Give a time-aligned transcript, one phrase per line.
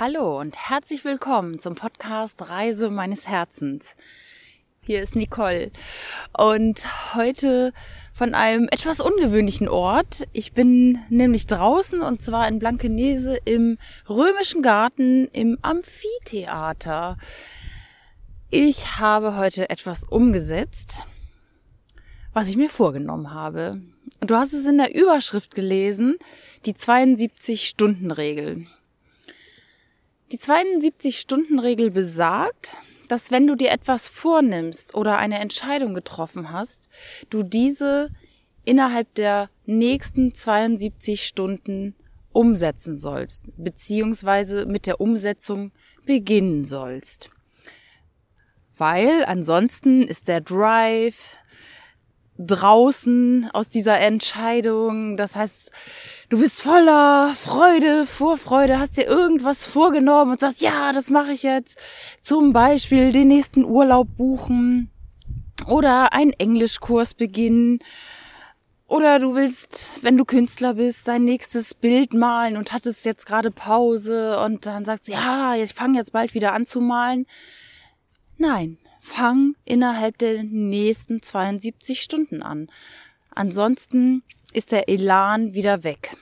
[0.00, 3.96] Hallo und herzlich willkommen zum Podcast Reise meines Herzens.
[4.80, 5.72] Hier ist Nicole
[6.38, 7.74] und heute
[8.14, 10.26] von einem etwas ungewöhnlichen Ort.
[10.32, 13.76] Ich bin nämlich draußen und zwar in Blankenese im
[14.08, 17.18] Römischen Garten im Amphitheater.
[18.48, 21.02] Ich habe heute etwas umgesetzt,
[22.32, 23.82] was ich mir vorgenommen habe.
[24.20, 26.16] Du hast es in der Überschrift gelesen,
[26.64, 28.66] die 72-Stunden-Regel.
[30.32, 32.76] Die 72-Stunden-Regel besagt,
[33.08, 36.88] dass wenn du dir etwas vornimmst oder eine Entscheidung getroffen hast,
[37.30, 38.10] du diese
[38.64, 41.96] innerhalb der nächsten 72 Stunden
[42.32, 45.72] umsetzen sollst, beziehungsweise mit der Umsetzung
[46.06, 47.30] beginnen sollst.
[48.76, 51.38] Weil ansonsten ist der Drive,
[52.46, 55.16] draußen aus dieser Entscheidung.
[55.16, 55.70] Das heißt,
[56.28, 61.42] du bist voller Freude, Vorfreude, hast dir irgendwas vorgenommen und sagst, ja, das mache ich
[61.42, 61.78] jetzt.
[62.22, 64.90] Zum Beispiel den nächsten Urlaub buchen
[65.66, 67.80] oder einen Englischkurs beginnen.
[68.86, 73.52] Oder du willst, wenn du Künstler bist, dein nächstes Bild malen und hattest jetzt gerade
[73.52, 77.26] Pause und dann sagst du, ja, ich fange jetzt bald wieder an zu malen.
[78.36, 82.70] Nein, fang innerhalb der nächsten 72 Stunden an.
[83.34, 86.16] Ansonsten ist der Elan wieder weg.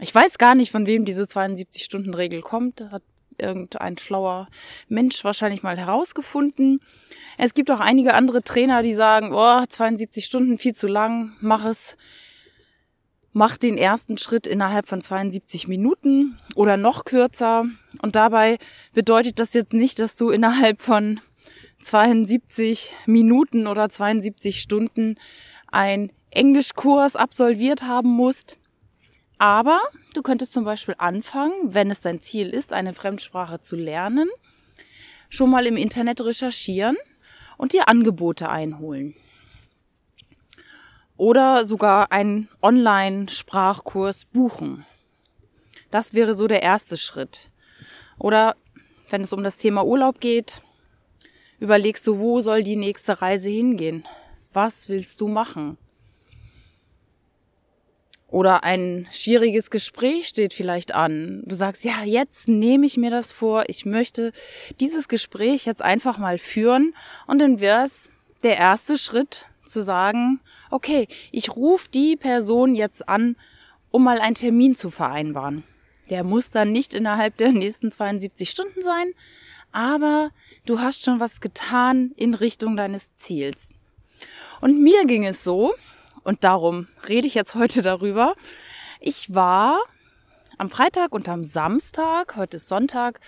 [0.00, 2.80] Ich weiß gar nicht, von wem diese 72-Stunden-Regel kommt.
[2.90, 3.02] Hat
[3.36, 4.48] irgendein schlauer
[4.88, 6.80] Mensch wahrscheinlich mal herausgefunden.
[7.36, 11.64] Es gibt auch einige andere Trainer, die sagen, oh, 72 Stunden viel zu lang, mach
[11.64, 11.96] es.
[13.32, 17.66] Mach den ersten Schritt innerhalb von 72 Minuten oder noch kürzer.
[18.02, 18.58] Und dabei
[18.94, 21.20] bedeutet das jetzt nicht, dass du innerhalb von
[21.82, 25.16] 72 Minuten oder 72 Stunden
[25.70, 28.56] ein Englischkurs absolviert haben musst.
[29.38, 29.80] Aber
[30.14, 34.28] du könntest zum Beispiel anfangen, wenn es dein Ziel ist, eine Fremdsprache zu lernen,
[35.28, 36.96] schon mal im Internet recherchieren
[37.56, 39.14] und dir Angebote einholen.
[41.16, 44.84] Oder sogar einen Online-Sprachkurs buchen.
[45.90, 47.50] Das wäre so der erste Schritt.
[48.18, 48.56] Oder
[49.10, 50.62] wenn es um das Thema Urlaub geht,
[51.60, 54.04] überlegst du, wo soll die nächste Reise hingehen?
[54.52, 55.76] Was willst du machen?
[58.30, 61.42] Oder ein schwieriges Gespräch steht vielleicht an.
[61.46, 63.64] Du sagst, ja, jetzt nehme ich mir das vor.
[63.68, 64.32] Ich möchte
[64.80, 66.94] dieses Gespräch jetzt einfach mal führen.
[67.26, 68.10] Und dann wäre es
[68.42, 70.40] der erste Schritt zu sagen,
[70.70, 73.36] okay, ich rufe die Person jetzt an,
[73.90, 75.64] um mal einen Termin zu vereinbaren.
[76.10, 79.12] Der muss dann nicht innerhalb der nächsten 72 Stunden sein,
[79.72, 80.30] aber
[80.66, 83.74] du hast schon was getan in Richtung deines Ziels.
[84.60, 85.74] Und mir ging es so,
[86.24, 88.34] und darum rede ich jetzt heute darüber.
[89.00, 89.80] Ich war
[90.58, 93.20] am Freitag und am Samstag, heute ist Sonntag,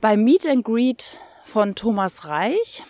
[0.00, 2.84] beim Meet and Greet von Thomas Reich.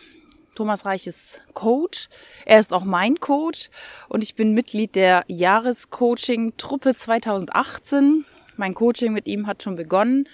[0.54, 2.08] Thomas Reich ist Coach.
[2.44, 3.70] Er ist auch mein Coach
[4.08, 8.26] und ich bin Mitglied der Jahrescoaching-Truppe 2018.
[8.56, 10.28] Mein Coaching mit ihm hat schon begonnen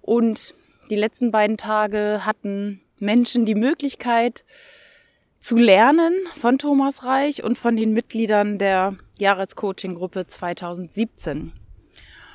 [0.00, 0.54] und
[0.92, 4.44] die letzten beiden Tage hatten Menschen die Möglichkeit
[5.40, 11.52] zu lernen von Thomas Reich und von den Mitgliedern der Jahrescoaching-Gruppe 2017.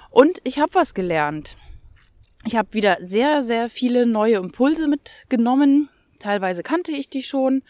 [0.09, 1.55] Und ich habe was gelernt.
[2.45, 5.89] Ich habe wieder sehr, sehr viele neue Impulse mitgenommen.
[6.19, 7.61] Teilweise kannte ich die schon.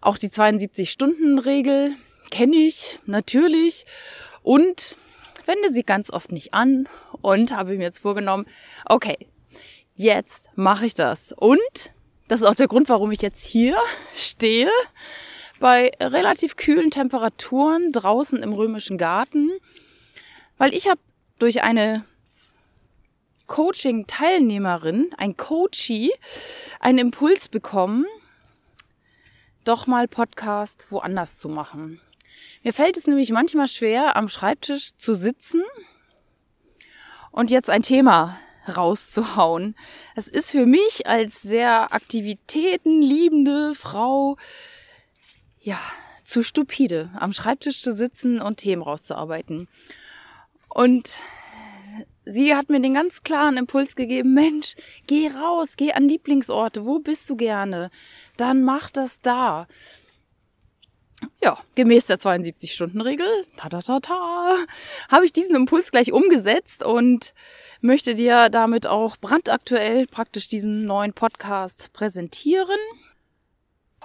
[0.00, 1.92] Auch die 72-Stunden-Regel
[2.32, 3.86] kenne ich natürlich
[4.42, 4.96] und
[5.46, 6.88] wende sie ganz oft nicht an
[7.22, 8.46] und habe mir jetzt vorgenommen,
[8.84, 9.28] okay,
[9.98, 11.32] jetzt mache ich das.
[11.32, 11.92] Und
[12.28, 13.76] das ist auch der Grund, warum ich jetzt hier
[14.14, 14.70] stehe,
[15.60, 19.50] bei relativ kühlen Temperaturen draußen im römischen Garten,
[20.56, 21.00] weil ich habe
[21.38, 22.04] durch eine
[23.48, 26.12] Coaching-Teilnehmerin, ein Coachie,
[26.78, 28.06] einen Impuls bekommen,
[29.64, 32.00] doch mal Podcast woanders zu machen.
[32.62, 35.62] Mir fällt es nämlich manchmal schwer, am Schreibtisch zu sitzen
[37.32, 38.38] und jetzt ein Thema
[38.76, 39.74] rauszuhauen.
[40.14, 44.36] Es ist für mich als sehr aktivitätenliebende Frau,
[45.60, 45.78] ja,
[46.24, 49.66] zu stupide, am Schreibtisch zu sitzen und Themen rauszuarbeiten.
[50.68, 51.18] Und
[52.24, 54.76] sie hat mir den ganz klaren Impuls gegeben, Mensch,
[55.06, 57.90] geh raus, geh an Lieblingsorte, wo bist du gerne?
[58.36, 59.66] Dann mach das da.
[61.42, 63.26] Ja, gemäß der 72-Stunden-Regel,
[63.56, 64.56] ta ta ta ta,
[65.08, 67.34] habe ich diesen Impuls gleich umgesetzt und
[67.80, 72.78] möchte dir damit auch brandaktuell praktisch diesen neuen Podcast präsentieren,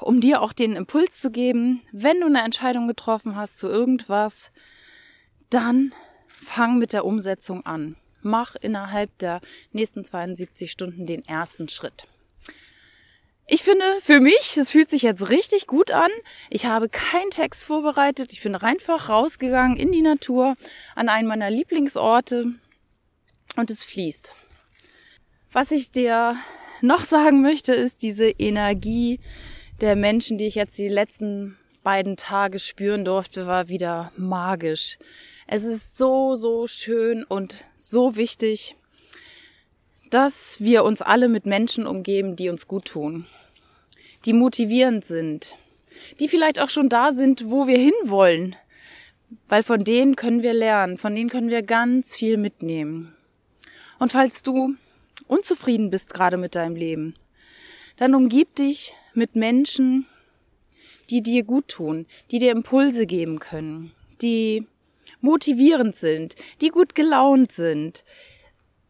[0.01, 4.51] um dir auch den Impuls zu geben, wenn du eine Entscheidung getroffen hast zu irgendwas,
[5.49, 5.93] dann
[6.41, 7.95] fang mit der Umsetzung an.
[8.25, 9.41] mach innerhalb der
[9.73, 12.07] nächsten 72 Stunden den ersten Schritt.
[13.45, 16.11] Ich finde, für mich, es fühlt sich jetzt richtig gut an.
[16.49, 18.31] Ich habe keinen Text vorbereitet.
[18.31, 20.55] Ich bin einfach rausgegangen in die Natur
[20.95, 22.53] an einen meiner Lieblingsorte
[23.57, 24.33] und es fließt.
[25.51, 26.37] Was ich dir
[26.81, 29.19] noch sagen möchte, ist diese Energie
[29.81, 34.97] der Menschen, die ich jetzt die letzten beiden Tage spüren durfte, war wieder magisch.
[35.47, 38.77] Es ist so, so schön und so wichtig,
[40.09, 43.25] dass wir uns alle mit Menschen umgeben, die uns gut tun,
[44.25, 45.57] die motivierend sind,
[46.19, 48.55] die vielleicht auch schon da sind, wo wir hinwollen,
[49.49, 53.15] weil von denen können wir lernen, von denen können wir ganz viel mitnehmen.
[53.99, 54.75] Und falls du
[55.27, 57.15] unzufrieden bist gerade mit deinem Leben,
[57.97, 60.05] dann umgib dich mit Menschen,
[61.09, 63.91] die dir gut tun, die dir Impulse geben können,
[64.21, 64.67] die
[65.21, 68.03] motivierend sind, die gut gelaunt sind,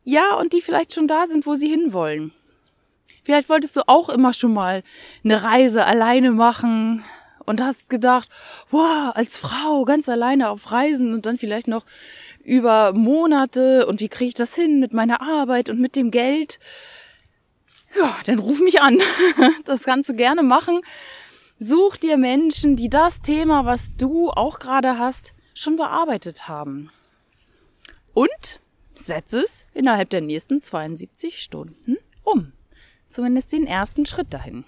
[0.04, 2.34] ja, und die vielleicht schon da sind, wo sie hinwollen.
[3.24, 4.84] Vielleicht wolltest du auch immer schon mal
[5.24, 7.04] eine Reise alleine machen
[7.46, 8.30] und hast gedacht,
[8.70, 11.86] wow, als Frau ganz alleine auf Reisen und dann vielleicht noch
[12.44, 16.60] über Monate und wie kriege ich das hin mit meiner Arbeit und mit dem Geld?
[17.96, 19.00] Ja, dann ruf mich an.
[19.66, 20.82] Das kannst du gerne machen.
[21.60, 26.92] Such dir Menschen, die das Thema, was du auch gerade hast, schon bearbeitet haben.
[28.14, 28.60] Und
[28.96, 32.54] setze es innerhalb der nächsten 72 Stunden um.
[33.10, 34.66] Zumindest den ersten Schritt dahin.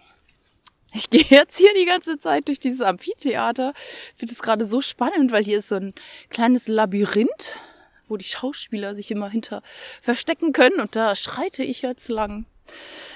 [0.94, 3.74] Ich gehe jetzt hier die ganze Zeit durch dieses Amphitheater.
[4.14, 5.94] Ich finde es gerade so spannend, weil hier ist so ein
[6.30, 7.58] kleines Labyrinth,
[8.08, 9.62] wo die Schauspieler sich immer hinter
[10.02, 10.80] verstecken können.
[10.80, 12.46] Und da schreite ich jetzt lang.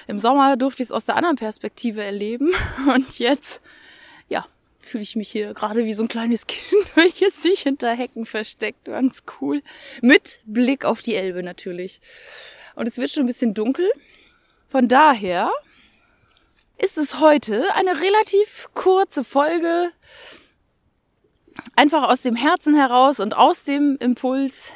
[0.06, 2.50] Im Sommer durfte ich es aus der anderen Perspektive erleben.
[2.88, 3.62] Und jetzt,
[4.28, 4.46] ja,
[4.90, 8.86] fühle ich mich hier gerade wie so ein kleines Kind, welches sich hinter Hecken versteckt.
[8.86, 9.62] Ganz cool.
[10.02, 12.00] Mit Blick auf die Elbe natürlich.
[12.74, 13.90] Und es wird schon ein bisschen dunkel.
[14.68, 15.50] Von daher
[16.78, 19.92] ist es heute eine relativ kurze Folge.
[21.76, 24.72] Einfach aus dem Herzen heraus und aus dem Impuls.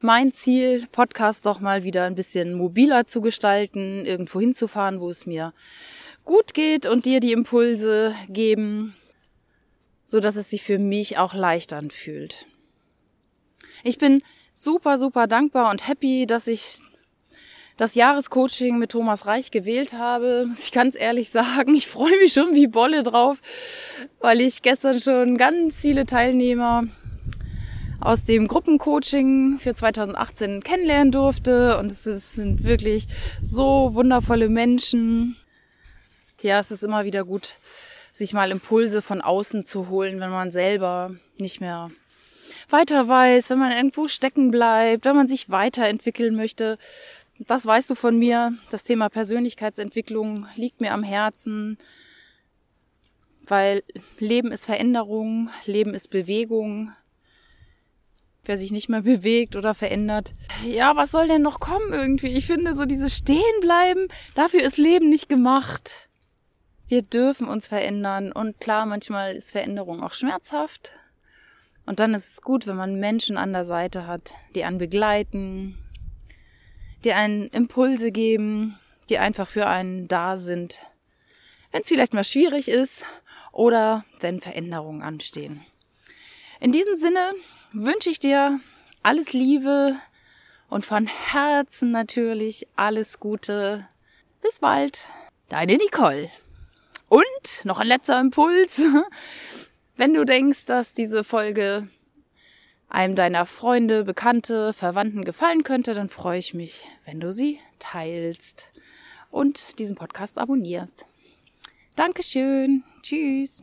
[0.00, 5.26] Mein Ziel, Podcast doch mal wieder ein bisschen mobiler zu gestalten, irgendwo hinzufahren, wo es
[5.26, 5.52] mir
[6.28, 8.94] gut geht und dir die Impulse geben,
[10.04, 12.46] so dass es sich für mich auch leicht anfühlt.
[13.82, 14.22] Ich bin
[14.52, 16.80] super, super dankbar und happy, dass ich
[17.78, 20.44] das Jahrescoaching mit Thomas Reich gewählt habe.
[20.48, 23.38] Muss ich ganz ehrlich sagen, ich freue mich schon wie Bolle drauf,
[24.20, 26.84] weil ich gestern schon ganz viele Teilnehmer
[28.00, 31.78] aus dem Gruppencoaching für 2018 kennenlernen durfte.
[31.78, 33.06] Und es sind wirklich
[33.40, 35.36] so wundervolle Menschen,
[36.40, 37.56] ja, es ist immer wieder gut,
[38.12, 41.90] sich mal Impulse von außen zu holen, wenn man selber nicht mehr
[42.70, 46.78] weiter weiß, wenn man irgendwo stecken bleibt, wenn man sich weiterentwickeln möchte.
[47.38, 48.54] Das weißt du von mir.
[48.70, 51.78] Das Thema Persönlichkeitsentwicklung liegt mir am Herzen,
[53.46, 53.82] weil
[54.18, 56.92] Leben ist Veränderung, Leben ist Bewegung.
[58.44, 60.32] Wer sich nicht mehr bewegt oder verändert.
[60.66, 62.28] Ja, was soll denn noch kommen irgendwie?
[62.28, 66.07] Ich finde so dieses Stehenbleiben, dafür ist Leben nicht gemacht
[66.88, 68.32] wir dürfen uns verändern.
[68.32, 70.92] Und klar, manchmal ist Veränderung auch schmerzhaft.
[71.86, 75.78] Und dann ist es gut, wenn man Menschen an der Seite hat, die einen begleiten,
[77.04, 80.82] die einen Impulse geben, die einfach für einen da sind.
[81.72, 83.04] Wenn es vielleicht mal schwierig ist
[83.52, 85.64] oder wenn Veränderungen anstehen.
[86.60, 87.32] In diesem Sinne
[87.72, 88.60] wünsche ich dir
[89.02, 89.96] alles Liebe
[90.68, 93.86] und von Herzen natürlich alles Gute.
[94.42, 95.06] Bis bald,
[95.48, 96.30] deine Nicole.
[97.08, 98.82] Und noch ein letzter Impuls.
[99.96, 101.88] Wenn du denkst, dass diese Folge
[102.88, 108.72] einem deiner Freunde, Bekannte, Verwandten gefallen könnte, dann freue ich mich, wenn du sie teilst
[109.30, 111.04] und diesen Podcast abonnierst.
[111.96, 112.84] Dankeschön.
[113.02, 113.62] Tschüss.